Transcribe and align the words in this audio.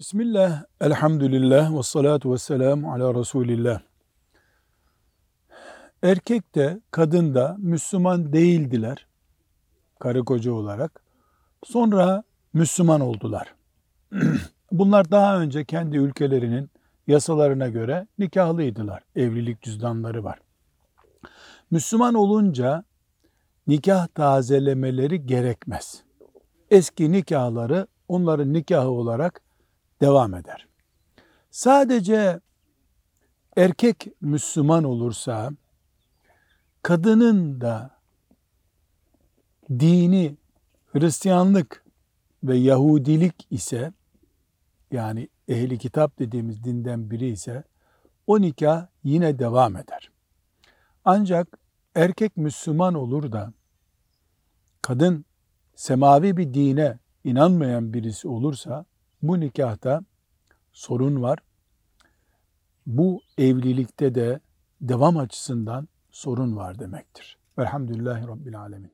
Bismillah, 0.00 0.64
elhamdülillah 0.80 1.78
ve 1.78 1.82
salatu 1.82 2.32
ve 2.32 2.38
selamu 2.38 2.92
ala 2.92 3.14
Resulillah. 3.14 3.80
Erkek 6.02 6.54
de 6.54 6.80
kadın 6.90 7.34
da 7.34 7.56
Müslüman 7.58 8.32
değildiler 8.32 9.06
karı 9.98 10.24
koca 10.24 10.52
olarak. 10.52 11.02
Sonra 11.64 12.22
Müslüman 12.52 13.00
oldular. 13.00 13.54
Bunlar 14.72 15.10
daha 15.10 15.40
önce 15.40 15.64
kendi 15.64 15.96
ülkelerinin 15.96 16.70
yasalarına 17.06 17.68
göre 17.68 18.06
nikahlıydılar. 18.18 19.02
Evlilik 19.16 19.62
cüzdanları 19.62 20.24
var. 20.24 20.38
Müslüman 21.70 22.14
olunca 22.14 22.84
nikah 23.66 24.06
tazelemeleri 24.06 25.26
gerekmez. 25.26 26.02
Eski 26.70 27.12
nikahları 27.12 27.86
onların 28.08 28.52
nikahı 28.52 28.90
olarak 28.90 29.47
devam 30.00 30.34
eder. 30.34 30.68
Sadece 31.50 32.40
erkek 33.56 34.08
Müslüman 34.20 34.84
olursa 34.84 35.50
kadının 36.82 37.60
da 37.60 37.98
dini 39.70 40.36
Hristiyanlık 40.92 41.84
ve 42.42 42.56
Yahudilik 42.56 43.46
ise 43.50 43.92
yani 44.90 45.28
ehli 45.48 45.78
kitap 45.78 46.18
dediğimiz 46.18 46.64
dinden 46.64 47.10
biri 47.10 47.28
ise 47.28 47.64
o 48.26 48.40
nikah 48.40 48.86
yine 49.04 49.38
devam 49.38 49.76
eder. 49.76 50.10
Ancak 51.04 51.58
erkek 51.94 52.36
Müslüman 52.36 52.94
olur 52.94 53.32
da 53.32 53.52
kadın 54.82 55.24
semavi 55.74 56.36
bir 56.36 56.54
dine 56.54 56.98
inanmayan 57.24 57.92
birisi 57.92 58.28
olursa 58.28 58.84
bu 59.22 59.40
nikahta 59.40 60.02
sorun 60.72 61.22
var. 61.22 61.38
Bu 62.86 63.20
evlilikte 63.38 64.14
de 64.14 64.40
devam 64.80 65.16
açısından 65.16 65.88
sorun 66.10 66.56
var 66.56 66.78
demektir. 66.78 67.38
Velhamdülillahi 67.58 68.28
Rabbil 68.28 68.60
Alemin. 68.60 68.92